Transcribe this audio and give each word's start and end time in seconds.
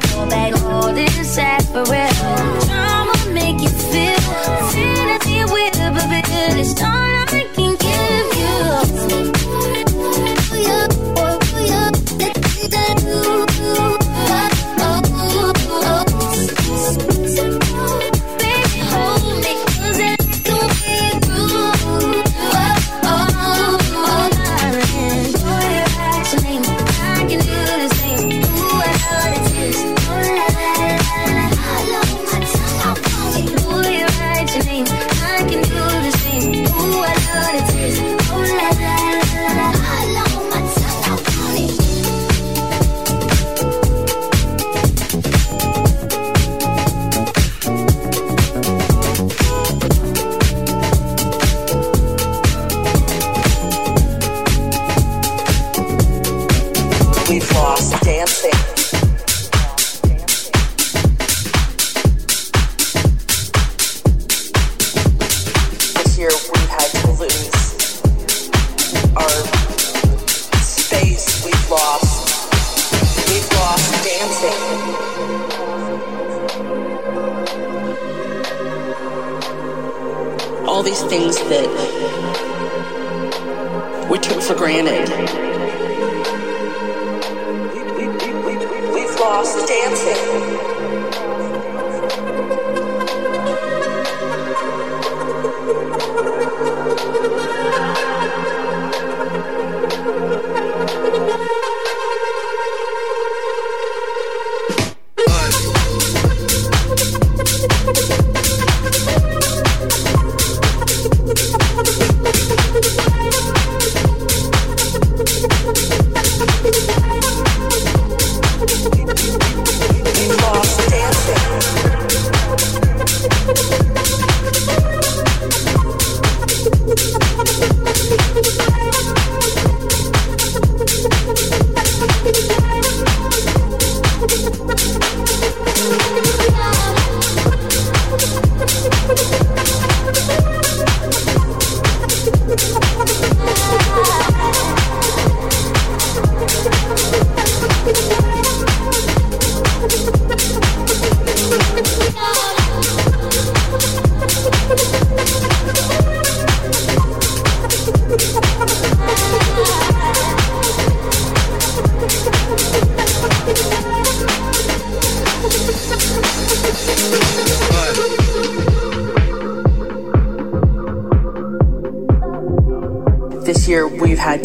life. 0.00 0.31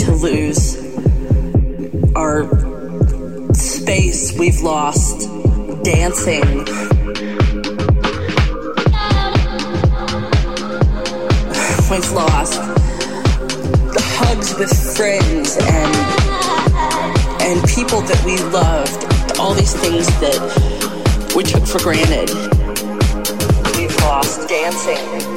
to 0.07 0.13
lose 0.13 0.77
our 2.15 2.47
space 3.53 4.31
we've 4.39 4.61
lost 4.61 5.27
dancing. 5.83 6.43
We've 11.89 12.11
lost 12.11 12.59
hugs 14.15 14.55
with 14.57 14.71
friends 14.95 15.57
and 15.59 15.95
and 17.41 17.67
people 17.67 17.99
that 18.01 18.23
we 18.25 18.37
loved. 18.51 19.39
All 19.39 19.53
these 19.53 19.73
things 19.73 20.07
that 20.21 21.33
we 21.35 21.43
took 21.43 21.65
for 21.67 21.79
granted. 21.79 22.29
We've 23.77 23.95
lost 23.97 24.47
dancing. 24.47 25.36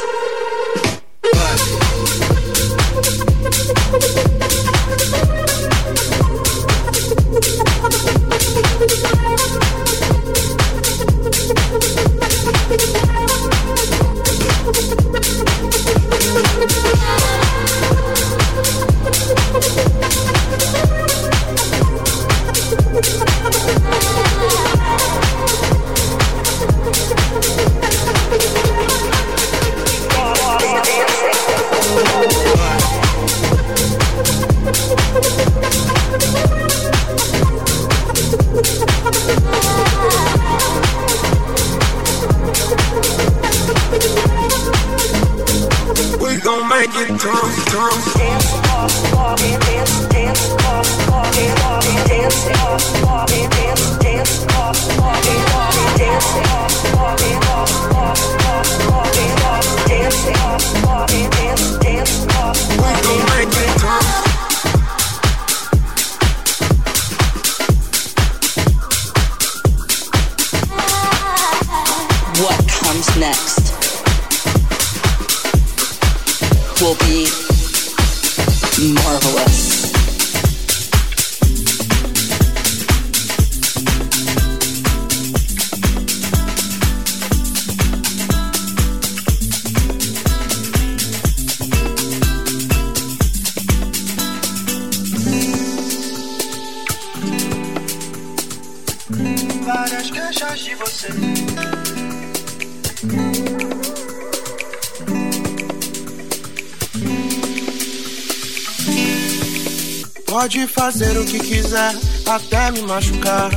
Me 112.71 112.81
machucar. 112.81 113.49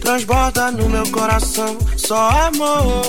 Transborda 0.00 0.70
no 0.70 0.88
meu 0.88 1.08
coração 1.10 1.76
só 1.96 2.28
amor. 2.48 3.02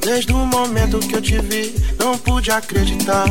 Desde 0.00 0.32
o 0.32 0.38
momento 0.46 0.98
que 0.98 1.14
eu 1.14 1.22
te 1.22 1.38
vi, 1.38 1.74
não 1.98 2.18
pude 2.18 2.50
acreditar. 2.50 3.26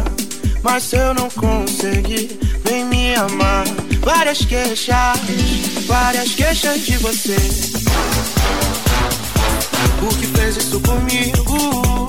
Mas 0.63 0.83
se 0.83 0.95
eu 0.95 1.13
não 1.13 1.29
consegui, 1.29 2.39
vem 2.63 2.85
me 2.85 3.13
amar. 3.15 3.65
Várias 4.01 4.39
queixas, 4.45 5.19
várias 5.85 6.33
queixas 6.33 6.85
de 6.85 6.97
você. 6.97 7.37
O 10.01 10.07
que 10.15 10.27
fez 10.27 10.57
isso 10.57 10.79
comigo? 10.79 12.07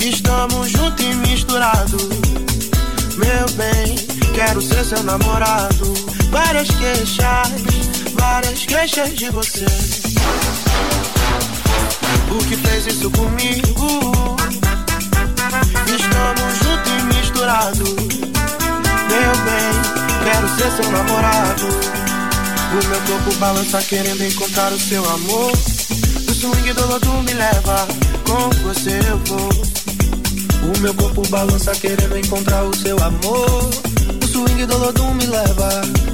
Estamos 0.00 0.70
juntos 0.70 1.04
e 1.04 1.14
misturados. 1.14 2.08
Meu 3.16 3.48
bem, 3.56 3.96
quero 4.34 4.60
ser 4.60 4.84
seu 4.84 5.02
namorado. 5.04 6.23
Várias 6.34 6.68
queixas, 6.68 7.48
várias 8.14 8.66
queixas 8.66 9.14
de 9.14 9.30
você. 9.30 9.66
O 12.28 12.38
que 12.48 12.56
fez 12.56 12.88
isso 12.88 13.08
comigo? 13.12 14.36
Estamos 15.86 16.58
juntos 16.58 16.92
e 16.92 17.02
misturados. 17.14 17.88
Meu 19.08 19.32
bem, 19.44 19.70
quero 20.24 20.48
ser 20.56 20.82
seu 20.82 20.90
namorado. 20.90 21.68
O 22.72 22.88
meu 22.88 23.00
corpo 23.02 23.34
balança 23.38 23.80
querendo 23.82 24.24
encontrar 24.24 24.72
o 24.72 24.80
seu 24.80 25.08
amor. 25.08 25.52
O 25.52 26.34
swing 26.34 26.72
do 26.72 26.86
lodo 26.88 27.12
me 27.22 27.32
leva, 27.32 27.86
com 28.26 28.50
você 28.64 28.98
eu 29.08 29.18
vou. 29.26 30.74
O 30.74 30.80
meu 30.80 30.94
corpo 30.94 31.22
balança 31.28 31.70
querendo 31.76 32.18
encontrar 32.18 32.64
o 32.64 32.76
seu 32.76 33.00
amor. 33.00 33.70
Swing 34.34 34.66
do 34.66 34.76
lodo 34.78 35.14
me 35.14 35.26
leva, 35.26 35.68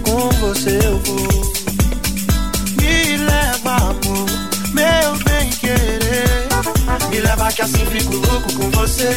com 0.04 0.28
você 0.40 0.78
eu 0.84 0.98
vou. 0.98 1.52
Me 2.76 3.16
leva, 3.16 3.76
amor, 3.76 4.26
meu 4.74 5.16
bem 5.24 5.48
querer. 5.48 6.46
Me 7.08 7.18
leva 7.18 7.50
que 7.50 7.62
assim 7.62 7.86
fico 7.86 8.14
louco 8.16 8.52
com 8.52 8.70
você. 8.72 9.10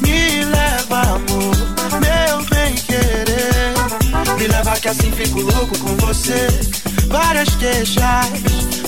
Me 0.00 0.46
leva, 0.46 1.00
amor, 1.02 1.54
meu 2.00 2.42
bem 2.48 2.74
querer. 2.74 4.38
Me 4.38 4.48
leva 4.48 4.74
que 4.80 4.88
assim 4.88 5.12
fico 5.12 5.42
louco 5.42 5.78
com 5.78 5.94
você. 6.06 6.48
Várias 7.08 7.54
queixas, 7.56 8.30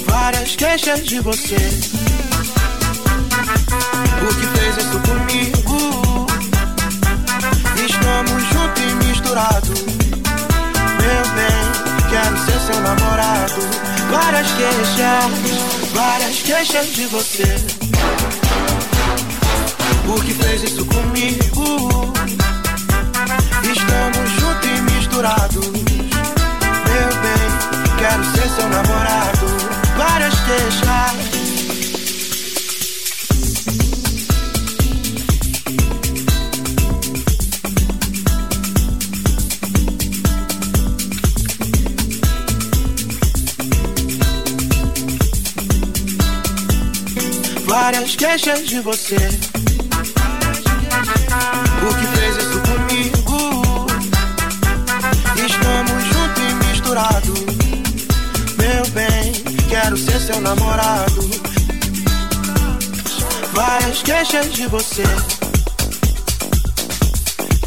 várias 0.07 0.57
queixas 0.57 1.05
de 1.05 1.21
você. 1.21 1.69
O 4.23 4.35
que 4.35 4.59
fez 4.59 4.77
isso 4.79 5.01
comigo? 5.01 6.24
Misturados. 9.35 9.83
Meu 11.01 11.25
bem, 11.35 12.09
quero 12.09 12.39
ser 12.45 12.61
seu 12.61 12.81
namorado. 12.81 13.61
Várias 14.11 14.47
queixas, 14.53 15.93
várias 15.93 16.43
queixas 16.43 16.87
de 16.95 17.07
você. 17.07 17.57
O 20.07 20.21
que 20.21 20.35
fez 20.35 20.63
isso 20.63 20.87
comigo? 20.87 22.13
Estamos 23.65 24.31
juntos 24.39 24.69
e 24.69 24.81
misturados. 24.93 25.67
Meu 25.67 27.11
bem, 27.23 27.99
quero 27.99 28.25
ser 28.37 28.49
seu 28.51 28.69
namorado. 28.69 29.47
Várias 29.97 30.35
queixas. 30.41 31.24
Várias 47.77 48.15
queixas 48.15 48.69
de 48.69 48.79
você. 48.79 49.17
O 51.83 51.95
que 51.99 52.07
fez 52.17 52.37
isso 52.37 52.61
comigo? 52.71 53.87
Estamos 55.45 56.05
juntos 56.05 56.43
e 56.49 56.55
misturados. 56.67 57.41
Meu 58.57 58.87
bem, 58.93 59.33
quero 59.69 59.97
ser 59.97 60.21
seu 60.21 60.41
namorado. 60.41 61.29
Várias 63.53 64.03
queixas 64.05 64.53
de 64.53 64.69
você. 64.69 65.03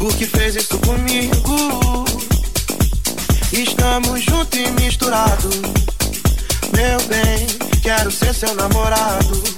O 0.00 0.08
que 0.08 0.24
fez 0.24 0.56
isso 0.56 0.78
comigo? 0.78 2.06
Estamos 3.52 4.24
juntos 4.24 4.58
e 4.58 4.70
misturados. 4.82 5.60
Meu 6.72 6.98
bem, 7.08 7.46
quero 7.82 8.10
ser 8.10 8.32
seu 8.32 8.54
namorado. 8.54 9.57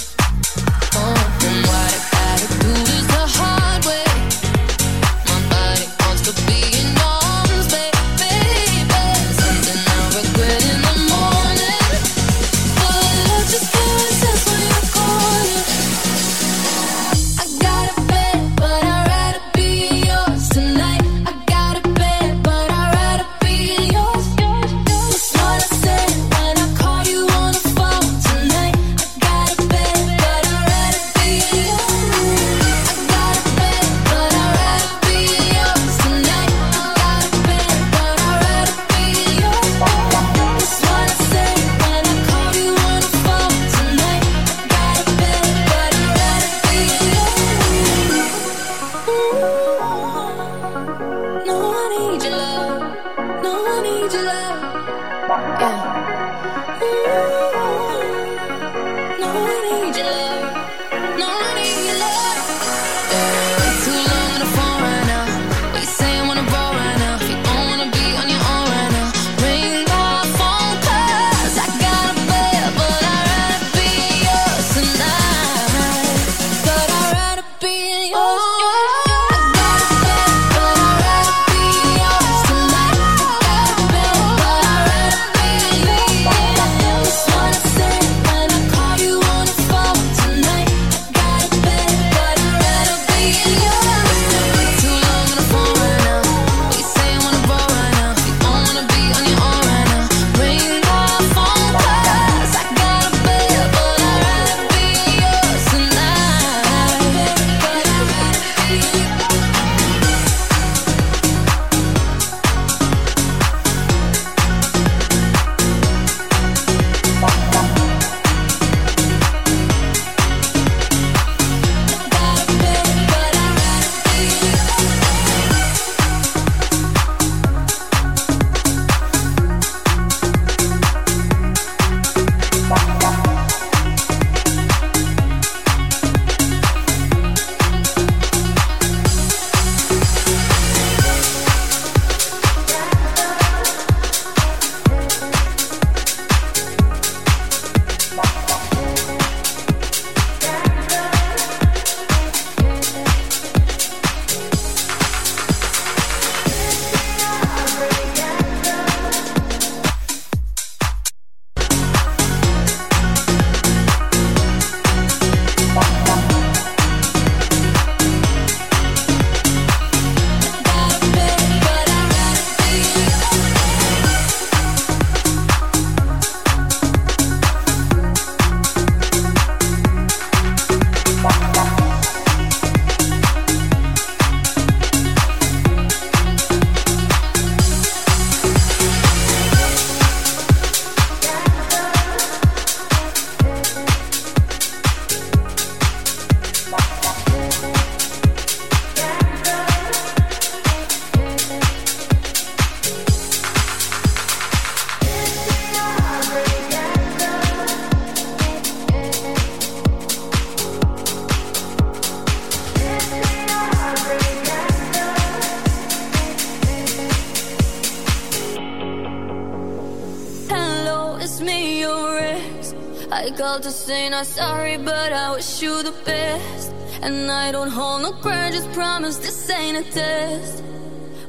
you 225.61 225.83
the 225.83 225.93
best. 226.05 226.71
And 227.01 227.29
I 227.29 227.51
don't 227.51 227.69
hold 227.69 228.01
no 228.01 228.11
grudges. 228.13 228.65
promise 228.67 229.17
this 229.17 229.49
ain't 229.49 229.77
a 229.77 229.91
test. 229.91 230.63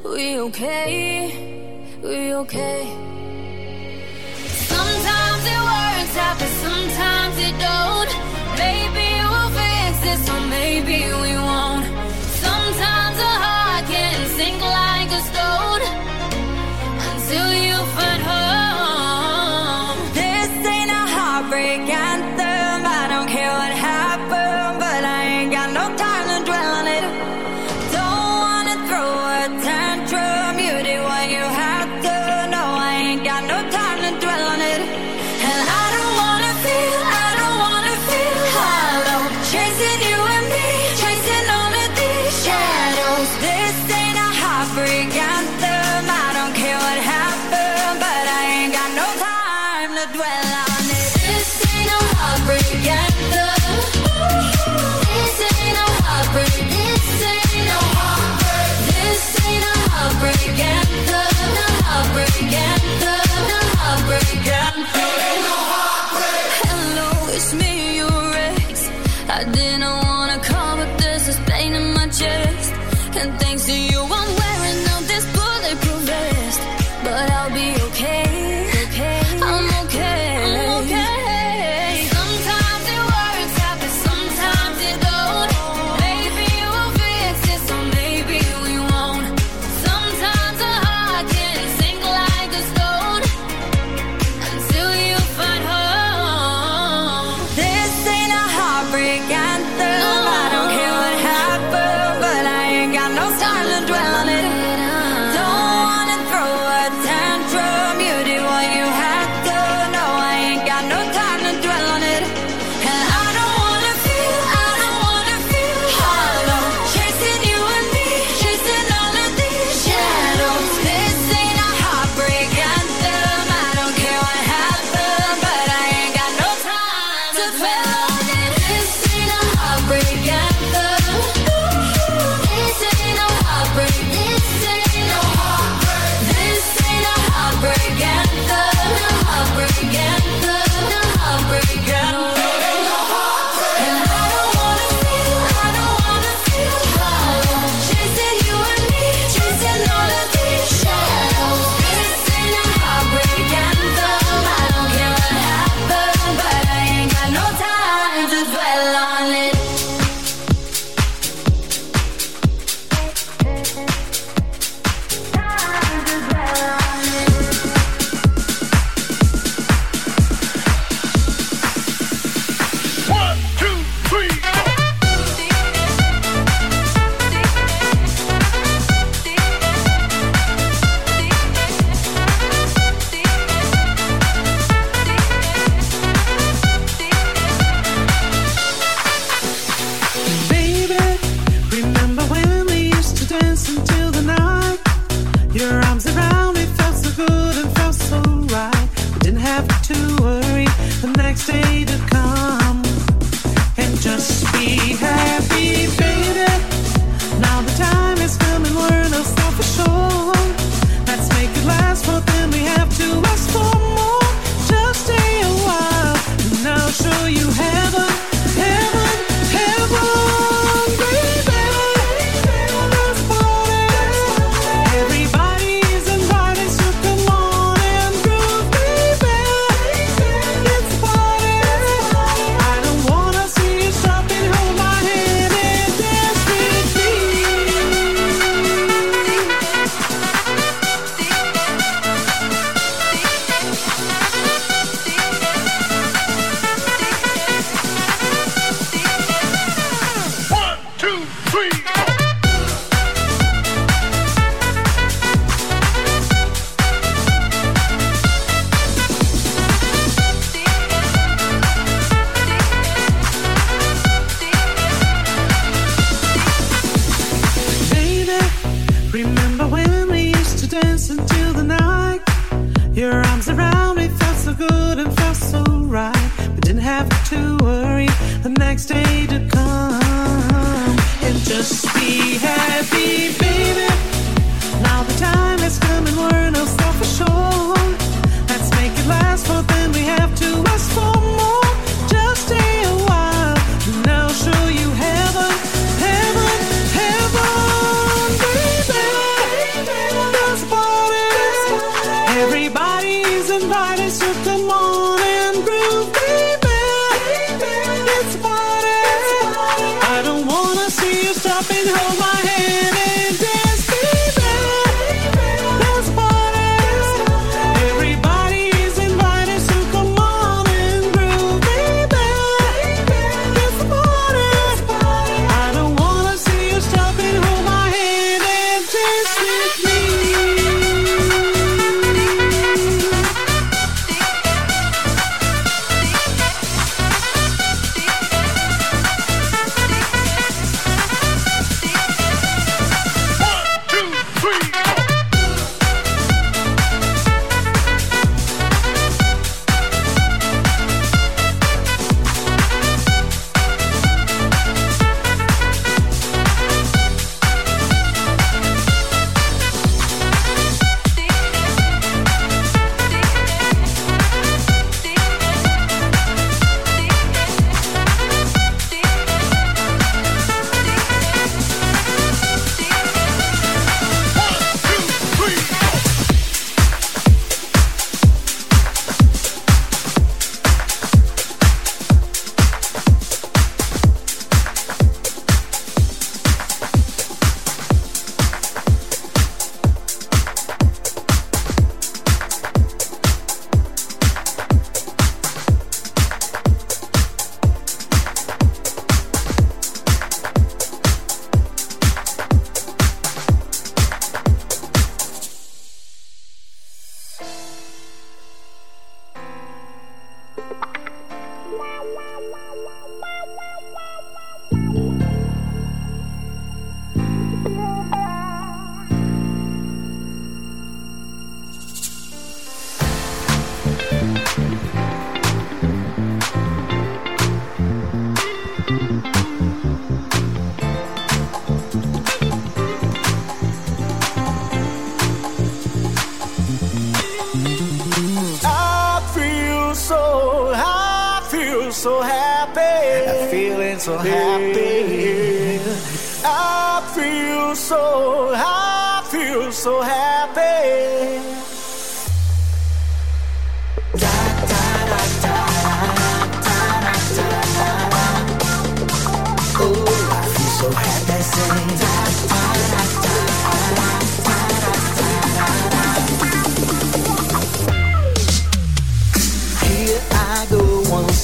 We 0.03 0.39
okay, 0.47 1.99
we 2.03 2.33
okay. 2.41 2.81
Sometimes 4.73 5.43
it 5.53 5.61
works 5.71 6.15
out, 6.25 6.35
but 6.39 6.53
sometimes 6.65 7.35
it 7.47 7.55
don't. 7.67 8.11
Maybe 8.63 9.07
we'll 9.29 9.51
fix 9.59 9.99
this, 10.05 10.29
or 10.29 10.41
maybe 10.47 10.97
we 11.21 11.35
won't. 11.35 11.72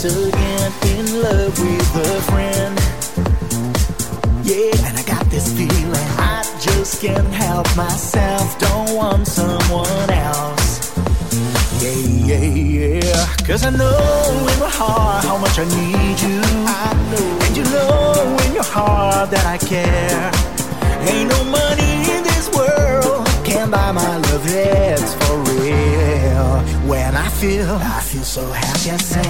Once 0.01 0.15
again 0.15 0.71
in 0.97 1.21
love 1.21 1.59
with 1.59 1.95
a 1.95 2.21
friend. 2.31 2.79
Yeah, 4.45 4.87
and 4.87 4.97
I 4.97 5.03
got 5.03 5.25
this 5.25 5.51
feeling 5.51 6.07
I 6.17 6.41
just 6.61 7.01
can't 7.01 7.27
help 7.27 7.67
myself. 7.75 8.57
Don't 8.59 8.95
want 8.95 9.27
someone 9.27 10.09
else. 10.09 10.95
Yeah, 11.83 11.91
yeah, 11.91 12.99
yeah. 13.01 13.35
Cause 13.45 13.65
I 13.65 13.71
know 13.71 14.47
in 14.53 14.59
my 14.59 14.69
heart 14.69 15.25
how 15.25 15.37
much 15.37 15.59
I 15.59 15.65
need 15.65 16.19
you. 16.21 16.41
I 16.65 16.93
know. 17.11 17.45
And 17.45 17.57
you 17.57 17.63
know 17.63 18.37
in 18.45 18.53
your 18.53 18.63
heart 18.63 19.31
that 19.31 19.45
I 19.45 19.57
care. 19.57 20.31
Ain't 21.09 21.29
no 21.29 21.43
money 21.43 22.09
in 22.15 22.23
this 22.23 22.49
world 22.55 23.27
can 23.43 23.69
buy 23.69 23.91
my 23.91 24.17
love, 24.17 24.45
it's 24.47 25.18
feel, 27.39 27.71
I 27.71 28.01
feel 28.01 28.23
so 28.23 28.51
happy, 28.51 28.91
I 28.91 28.97
sing. 28.97 29.23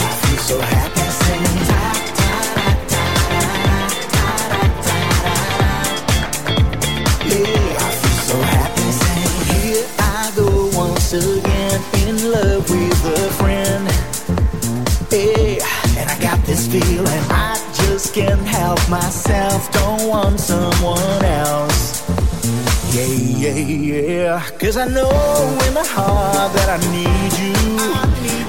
I 0.00 0.12
feel 0.22 0.38
so 0.48 0.60
happy, 0.60 1.00
I 1.00 1.10
I 7.76 7.90
feel 8.00 8.18
so 8.30 8.38
happy, 8.40 8.88
I. 9.02 9.28
Here 9.52 9.86
I 9.98 10.32
go 10.36 10.48
once 10.74 11.12
again 11.12 11.80
in 12.06 12.30
love 12.32 12.70
with 12.70 13.04
a 13.04 13.28
friend. 13.40 13.84
Yeah, 15.12 15.98
and 15.98 16.08
I 16.08 16.18
got 16.18 16.38
this 16.46 16.66
feeling 16.66 17.37
can't 18.18 18.48
help 18.48 18.80
myself. 18.90 19.70
Don't 19.70 20.08
want 20.08 20.40
someone 20.40 21.24
else. 21.24 22.02
Yeah, 22.92 23.06
yeah, 23.44 23.54
yeah. 23.54 24.50
Cause 24.58 24.76
I 24.76 24.86
know 24.88 25.10
in 25.66 25.72
my 25.74 25.86
heart 25.96 26.50
that 26.56 26.68
I 26.76 26.78
need 26.96 27.32
you. 27.42 27.54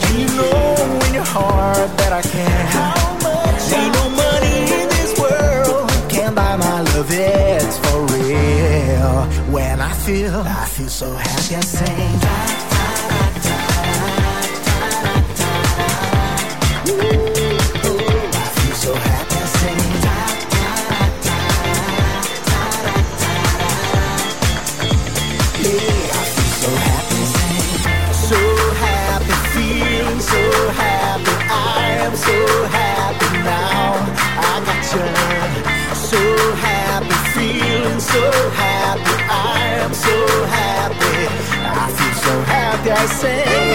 And 0.05 0.13
you 0.22 0.28
know 0.38 1.05
in 1.05 1.13
your 1.13 1.30
heart 1.36 1.89
that 1.99 2.13
I 2.20 2.24
can. 2.34 2.65
Ain't 3.78 3.93
no 3.93 4.05
money 4.24 4.57
in 4.80 4.88
this 4.97 5.11
world 5.22 5.88
can 6.09 6.34
buy 6.34 6.55
my 6.57 6.82
love, 6.82 7.11
it's 7.11 7.78
for 7.84 7.99
real. 8.13 9.26
When 9.53 9.80
I 9.80 9.93
feel, 10.05 10.34
I 10.34 10.65
feel 10.65 10.89
so 10.89 11.13
happy, 11.13 11.55
I 11.55 11.61
sing. 11.61 12.49
Happy, 43.10 43.68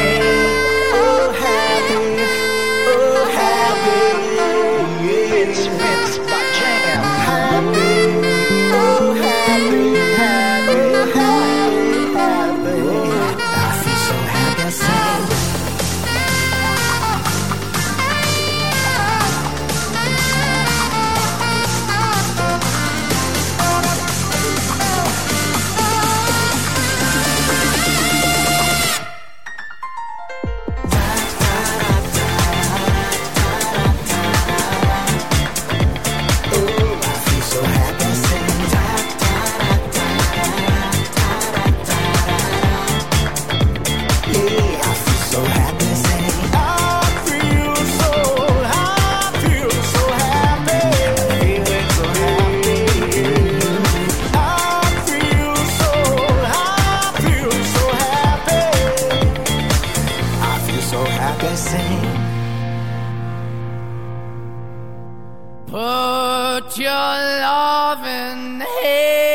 Put 65.74 66.78
your 66.78 66.88
loving 66.88 68.60
hand 68.60 69.33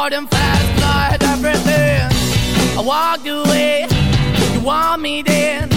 hard 0.00 0.14
and 0.14 0.30
fast, 0.30 0.66
'cause 0.74 0.84
I 0.98 1.02
had 1.12 1.22
everything. 1.34 2.00
I 2.78 2.82
walked 2.92 3.26
away, 3.28 3.86
you 4.54 4.60
want 4.60 5.02
me 5.02 5.22
then. 5.22 5.68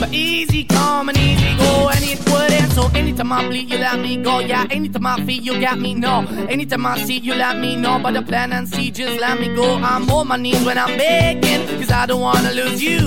But 0.00 0.10
easy 0.12 0.64
come 0.64 1.08
and 1.08 1.16
easy 1.28 1.50
go, 1.62 1.88
and 1.94 2.04
it 2.12 2.20
wouldn't. 2.30 2.70
So 2.78 2.82
anytime 3.00 3.32
I 3.32 3.40
bleed, 3.48 3.66
you 3.72 3.78
let 3.78 3.98
me 4.06 4.12
go. 4.28 4.34
Yeah, 4.40 4.76
anytime 4.78 5.06
I 5.06 5.16
feel, 5.26 5.42
you 5.48 5.54
got 5.66 5.78
me. 5.84 5.90
No, 5.94 6.14
anytime 6.54 6.84
I 6.92 6.94
see, 7.06 7.18
you 7.26 7.34
let 7.44 7.56
me 7.64 7.70
know. 7.82 7.98
But 8.02 8.12
the 8.16 8.22
plan 8.30 8.52
and 8.52 8.66
see, 8.68 8.90
just 8.90 9.16
let 9.24 9.34
me 9.40 9.48
go. 9.60 9.66
I'm 9.90 10.10
on 10.16 10.24
my 10.28 10.36
knees 10.44 10.62
when 10.66 10.76
I'm 10.84 10.94
begging, 10.98 11.62
cause 11.78 11.92
I 12.00 12.04
don't 12.10 12.22
wanna 12.28 12.52
lose 12.60 12.80
you. 12.88 13.02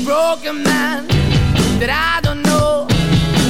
A 0.00 0.02
broken 0.02 0.62
man 0.62 1.06
that 1.76 1.92
I 1.92 2.24
don't 2.24 2.40
know. 2.40 2.88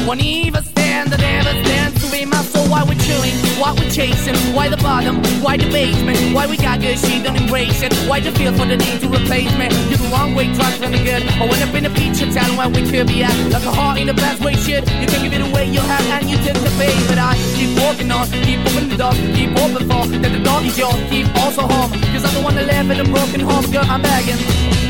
Won't 0.05 0.19
even 0.19 0.65
stand, 0.65 1.15
I 1.15 1.19
never 1.19 1.55
stand 1.63 1.95
to 2.01 2.11
be 2.11 2.25
my 2.25 2.43
soul. 2.43 2.67
Why 2.67 2.83
we're 2.83 2.99
chilling, 3.07 3.39
why 3.63 3.71
we're 3.71 3.91
chasing, 3.91 4.35
why 4.51 4.67
the 4.69 4.77
bottom, 4.79 5.23
why 5.47 5.59
the 5.59 5.71
basement, 5.71 6.19
why 6.35 6.49
we 6.51 6.57
got 6.57 6.81
good, 6.81 6.99
she 6.99 7.23
don't 7.23 7.37
embrace 7.37 7.83
it. 7.83 7.95
Why 8.11 8.19
the 8.19 8.33
feel 8.33 8.53
for 8.59 8.67
the 8.67 8.77
need 8.77 8.99
to 8.99 9.07
replace 9.07 9.53
me? 9.55 9.71
You're 9.91 10.03
the 10.03 10.11
wrong 10.11 10.35
way, 10.35 10.51
trying 10.55 10.75
to 10.83 10.89
the 10.91 10.99
good. 10.99 11.23
I 11.23 11.47
went 11.47 11.63
up 11.63 11.75
in 11.75 11.85
the 11.85 11.91
feature, 11.95 12.27
telling 12.33 12.57
where 12.57 12.69
we 12.69 12.83
could 12.83 13.07
be 13.07 13.23
at. 13.23 13.37
Like 13.55 13.63
a 13.63 13.71
heart 13.71 14.01
in 14.01 14.09
the 14.09 14.15
best 14.15 14.43
way, 14.43 14.55
shit. 14.55 14.83
You 14.99 15.07
can 15.07 15.23
give 15.23 15.35
it 15.39 15.47
away, 15.47 15.71
you 15.71 15.81
have, 15.81 16.03
and 16.19 16.29
you 16.29 16.37
take 16.43 16.59
the 16.59 16.73
bait. 16.75 16.99
But 17.07 17.19
I 17.19 17.39
keep 17.55 17.79
walking 17.79 18.11
on, 18.11 18.27
keep 18.43 18.59
opening 18.67 18.91
the 18.91 18.99
door, 18.99 19.15
keep 19.39 19.55
open 19.55 19.87
for 19.87 20.03
that 20.19 20.33
the 20.35 20.43
door 20.43 20.61
is 20.67 20.77
yours, 20.77 20.99
keep 21.11 21.31
also 21.47 21.63
home. 21.63 21.95
Cause 22.11 22.27
the 22.27 22.43
one 22.43 22.57
that 22.57 22.67
live 22.67 22.91
in 22.91 22.99
a 22.99 23.07
broken 23.07 23.39
home, 23.39 23.71
girl, 23.71 23.87
I'm 23.87 24.03
begging. 24.03 24.90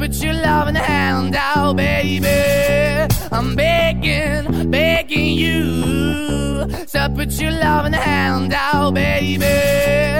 put 0.00 0.14
your 0.22 0.32
loving 0.32 0.76
hand 0.76 1.36
out, 1.36 1.76
baby. 1.76 2.26
I'm 3.30 3.54
begging, 3.54 4.70
begging 4.70 5.34
you 5.36 6.66
So 6.86 7.06
put 7.14 7.30
your 7.32 7.50
loving 7.50 7.92
hand 7.92 8.54
out, 8.54 8.94
baby. 8.94 10.19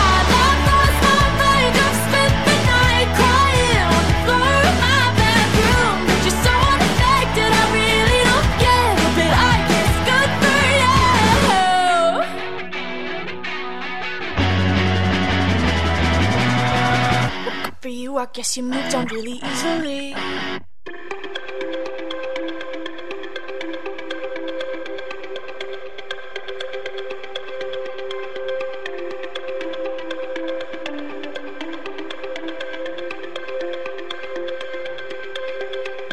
I 18.21 18.27
guess 18.31 18.55
you 18.55 18.61
moved 18.61 18.93
on 18.93 19.07
really 19.07 19.41
easily. 19.43 20.13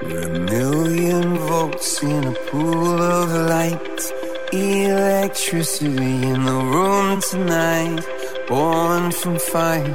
A 0.01 0.29
million 0.49 1.37
volts 1.37 2.03
in 2.03 2.25
a 2.25 2.33
pool 2.49 3.03
of 3.03 3.31
light. 3.51 4.01
Electricity 4.55 6.23
in 6.23 6.43
the 6.47 6.53
room 6.73 7.21
tonight. 7.21 8.03
Born 8.49 9.13
from 9.13 9.39
fire, 9.39 9.95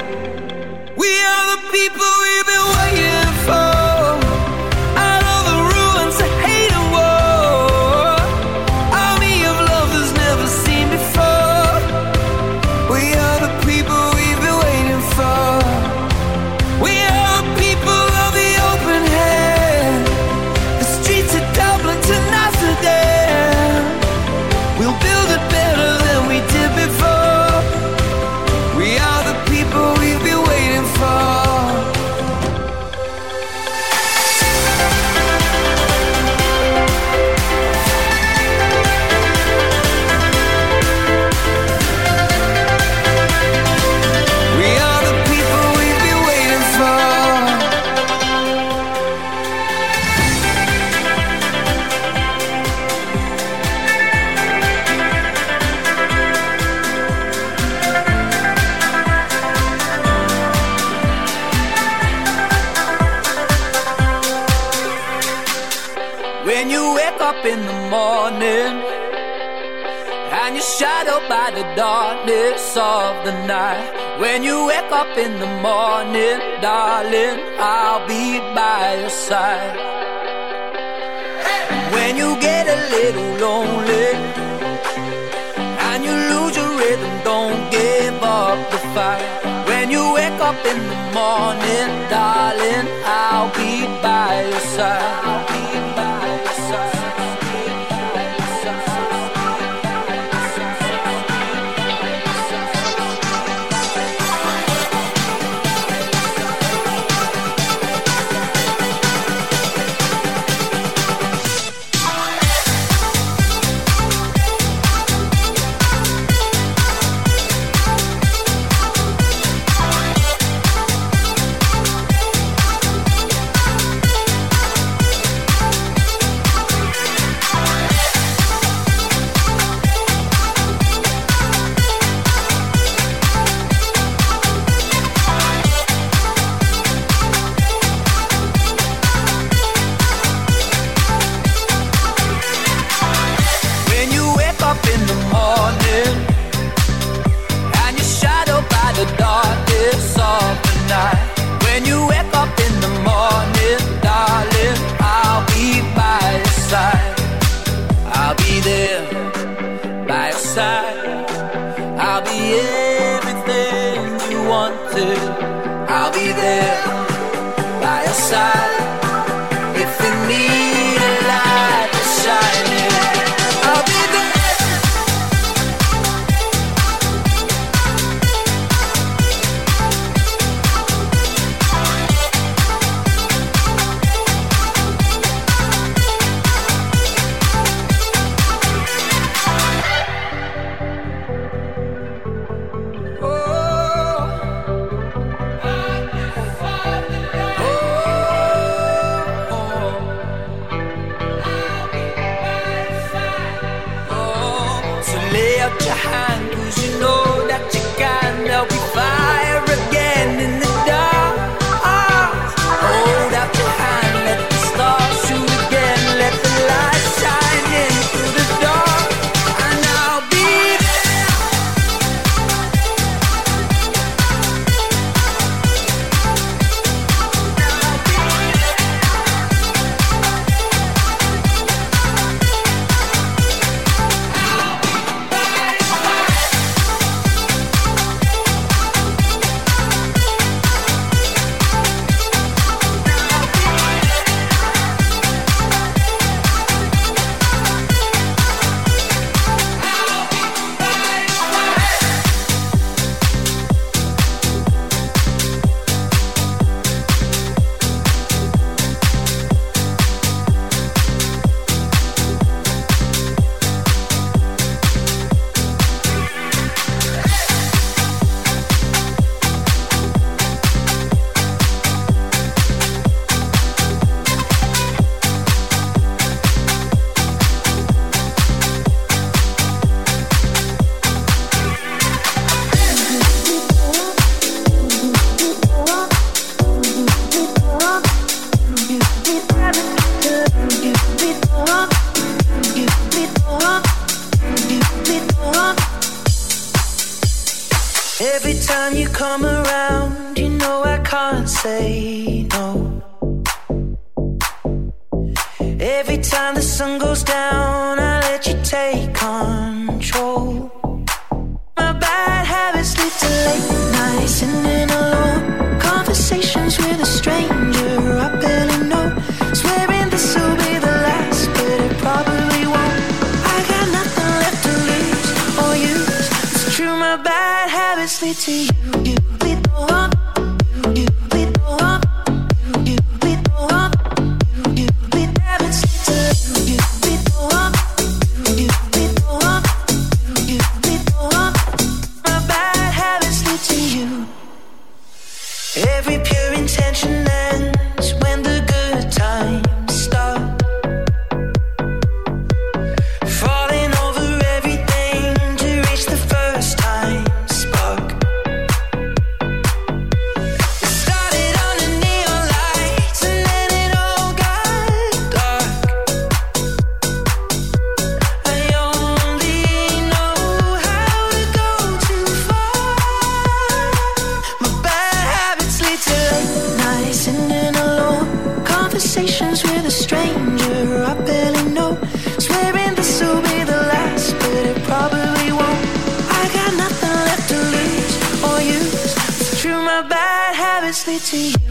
To 391.19 391.37
you. 391.37 391.70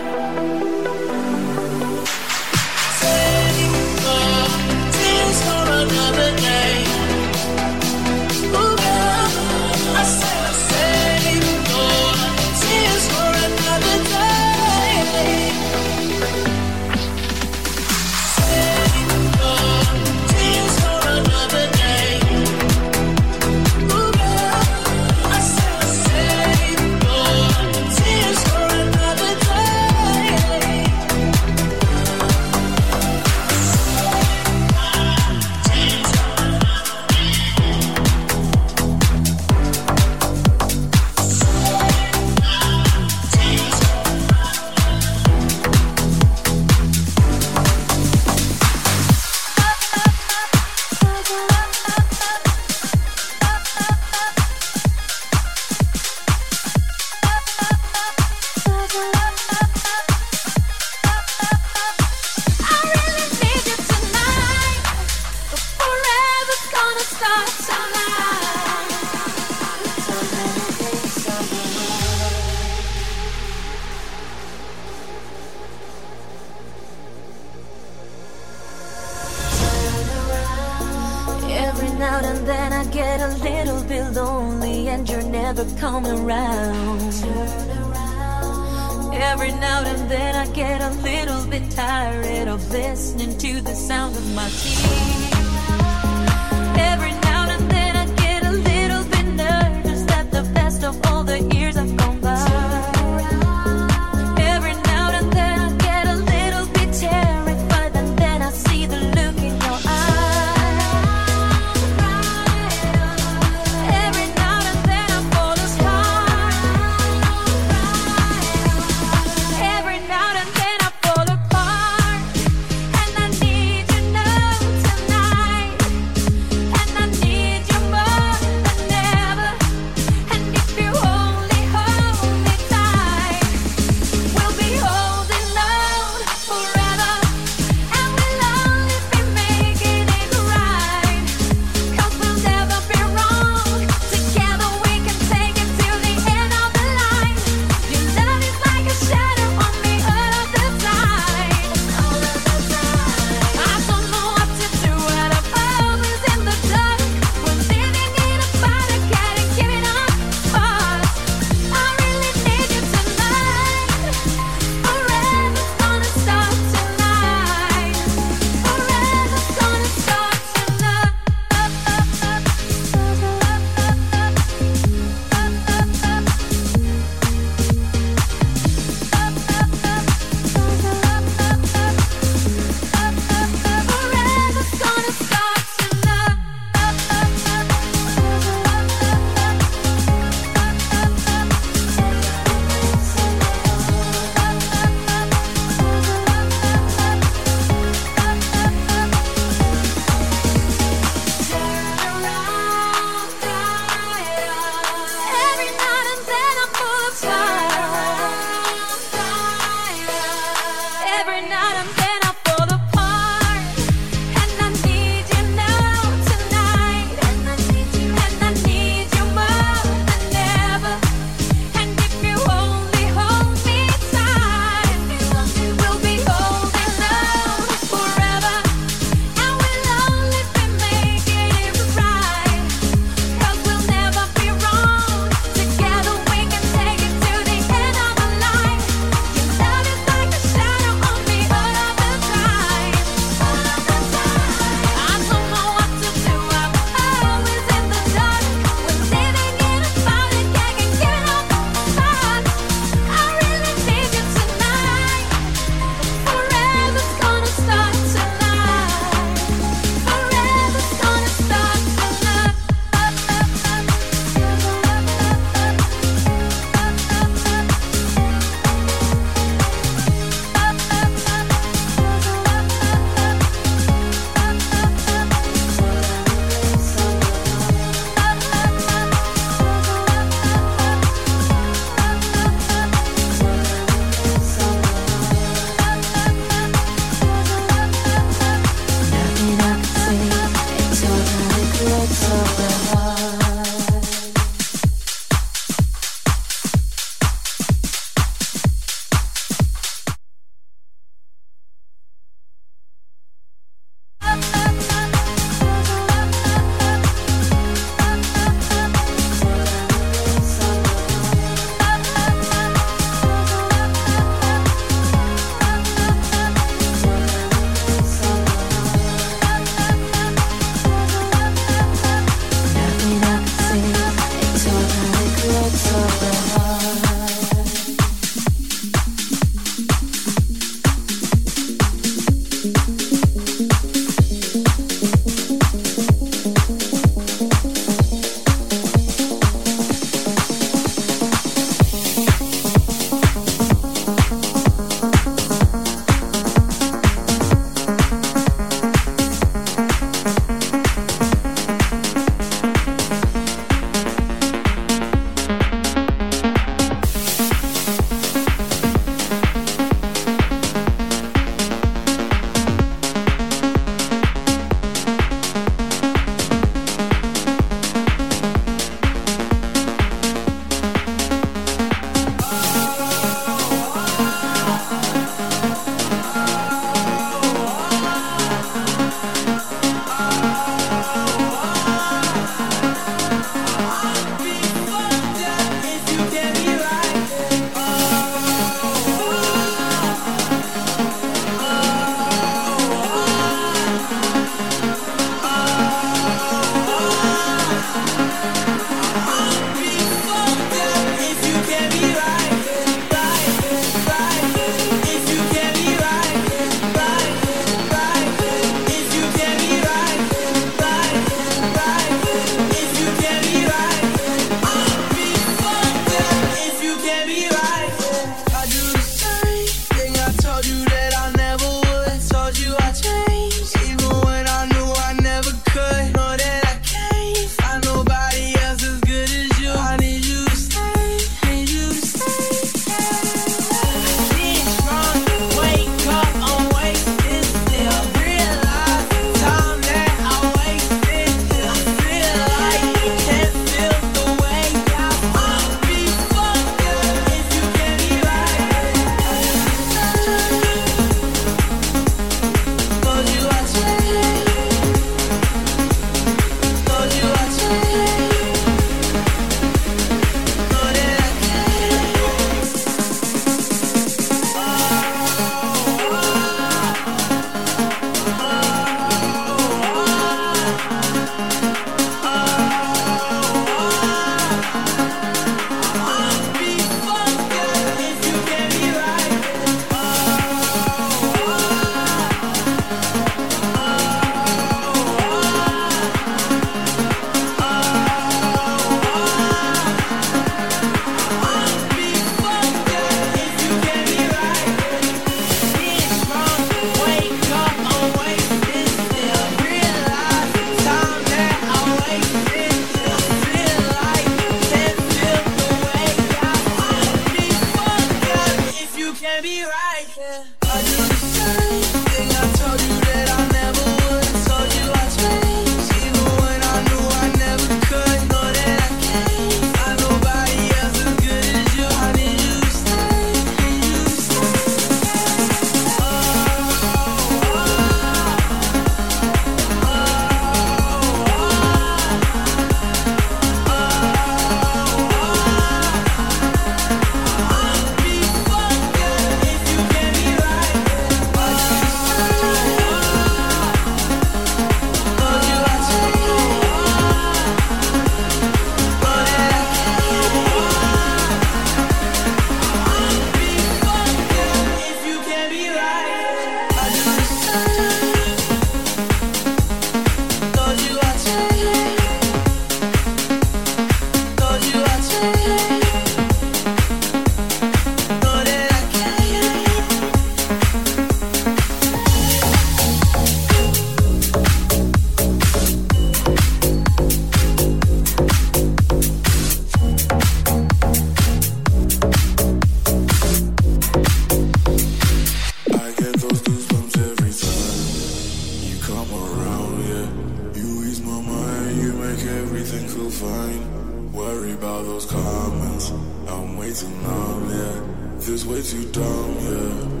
everything 592.22 592.88
feel 592.88 593.10
fine. 593.10 594.12
Worry 594.12 594.52
about 594.52 594.84
those 594.84 595.06
comments. 595.06 595.90
I'm 596.28 596.56
way 596.56 596.72
too 596.72 596.88
numb, 596.88 597.50
yeah. 597.50 597.80
This 598.18 598.44
way 598.44 598.62
too 598.62 598.84
dumb, 598.90 599.34
yeah. 599.48 600.00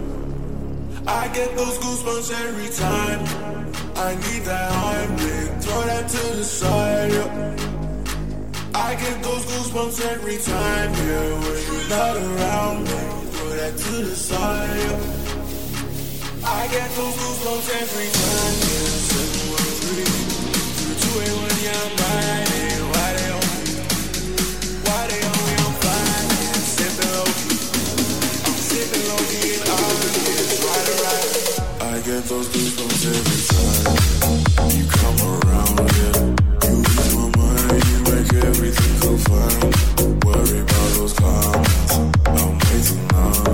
I 1.06 1.28
get 1.28 1.56
those 1.56 1.78
goosebumps 1.78 2.30
every 2.46 2.68
time. 2.76 3.20
I 3.96 4.14
need 4.14 4.42
that 4.42 4.72
hybrid. 4.72 5.62
Throw 5.62 5.82
that 5.82 6.08
to 6.08 6.36
the 6.36 6.44
side, 6.44 7.12
yeah. 7.12 7.56
I 8.74 8.94
get 8.96 9.22
those 9.22 9.44
goosebumps 9.46 10.00
every 10.12 10.38
time, 10.38 10.90
yeah. 10.92 11.40
When 11.42 11.58
you're 11.66 11.88
not 11.88 12.16
around 12.16 12.84
me, 12.84 13.00
throw 13.32 13.50
that 13.60 13.76
to 13.76 13.92
the 14.08 14.16
side, 14.16 14.78
yeah. 14.78 14.98
I 16.44 16.68
get 16.68 16.90
those 16.96 17.14
goosebumps 17.14 17.68
every 17.82 18.08
time, 18.10 18.56
yeah 20.26 20.29
everything 38.60 38.94
feel 39.00 39.18
fine. 39.18 40.20
Worry 40.24 40.60
about 40.60 40.90
those 40.96 41.12
comments, 41.14 41.94
I'm 42.26 42.58
way 42.58 42.80
too 42.82 43.49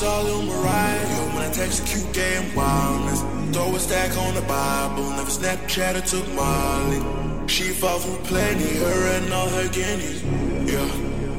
pop 0.00 0.08
star 0.08 0.24
Lil 0.24 0.42
Mariah. 0.42 1.08
Yo, 1.16 1.34
when 1.34 1.42
I 1.42 1.50
text 1.52 1.82
a 1.82 1.84
cute 1.84 2.12
game 2.12 2.54
wildness, 2.54 3.22
throw 3.52 3.74
a 3.74 3.78
stack 3.78 4.16
on 4.16 4.34
the 4.34 4.42
Bible. 4.42 5.10
Never 5.10 5.30
Snapchat 5.30 5.96
or 5.96 6.04
took 6.06 6.26
Molly. 6.34 7.00
She 7.48 7.64
fought 7.64 8.00
for 8.00 8.16
plenty, 8.24 8.76
her 8.76 9.16
and 9.16 9.32
all 9.32 9.48
her 9.48 9.68
guineas. 9.68 10.22
Yeah, 10.70 10.88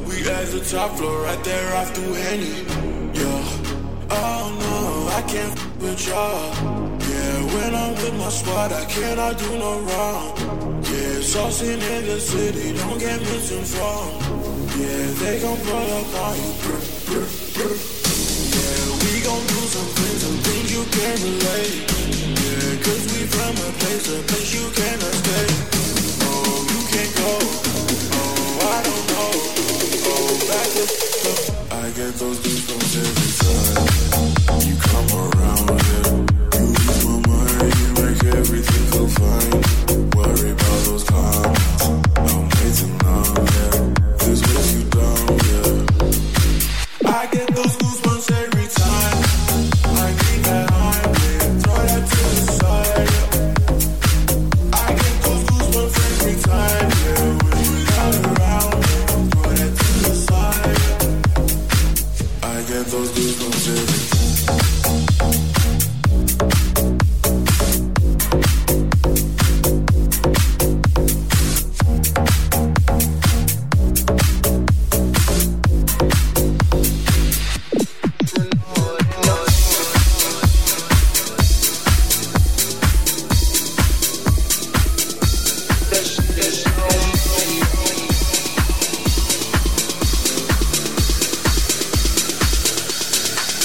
we 0.08 0.16
at 0.30 0.48
the 0.52 0.64
top 0.70 0.98
floor, 0.98 1.22
right 1.24 1.44
there 1.44 1.76
off 1.76 1.96
through 1.96 2.14
Henny. 2.14 2.56
Yeah, 3.14 4.10
oh 4.10 4.46
no, 4.66 5.18
I 5.18 5.22
can't 5.28 5.58
f- 5.58 5.78
with 5.78 6.08
y'all. 6.08 6.54
Yeah, 7.10 7.38
when 7.56 7.76
I'm 7.76 7.94
with 7.94 8.16
my 8.18 8.30
squad, 8.30 8.72
I 8.74 8.86
cannot 8.86 9.38
do 9.38 9.58
no 9.58 9.80
wrong. 9.88 10.38
Yeah, 10.84 11.22
saucing 11.32 11.82
in 11.96 12.06
the 12.06 12.20
city, 12.20 12.74
don't 12.78 13.00
get 13.00 13.20
misinformed. 13.22 14.22
Yeah, 14.78 15.06
they 15.22 15.40
gon' 15.42 15.58
pull 15.58 15.90
up 16.00 16.16
on 16.26 16.36
you. 16.38 16.54
brr, 16.64 16.80
brr, 17.06 17.78
brr. 17.78 17.91
Can't 21.02 21.24
relate. 21.24 21.92
From 23.32 23.56
a 23.56 23.70
place, 23.80 24.08
a 24.10 24.22
place 24.30 24.54
you 24.54 24.66
cannot 24.78 25.14
stay. 25.22 25.48
Oh, 26.30 26.68
you 26.72 26.82
can't 26.94 27.14
go. 27.18 27.32
Oh, 28.18 28.70
I 28.70 28.80
don't 28.88 29.06
know. 29.12 29.32
Oh, 30.12 30.32
back 30.50 30.68
to 30.76 30.84
I 31.76 31.90
get 31.98 32.14
those 32.20 32.51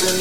But 0.07 0.15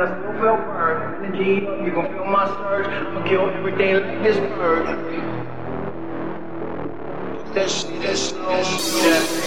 I 0.00 0.18
still 0.18 0.34
felt 0.42 0.60
burned. 0.66 1.26
Energy 1.26 1.64
up, 1.64 1.86
you 1.86 1.92
gon' 1.94 2.08
feel 2.12 2.24
my 2.24 2.46
surge. 2.48 2.86
I'ma 2.88 3.20
kill 3.28 3.50
everything 3.50 3.94
like 3.94 4.22
this 4.24 4.36
bird. 4.56 5.33
That 7.54 7.70
shit, 7.70 8.02
that 8.02 8.18
shit, 8.18 8.34
that 8.34 9.44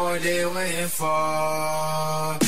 what 0.00 0.22
they 0.22 0.44
waiting 0.46 0.88
for. 0.88 2.41